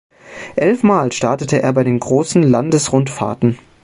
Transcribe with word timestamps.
Elf 0.55 0.81
Mal 0.81 1.11
startete 1.11 1.61
er 1.61 1.73
bei 1.73 1.83
den 1.83 1.99
großen 1.99 2.41
Landesrundfahrten. 2.41 3.59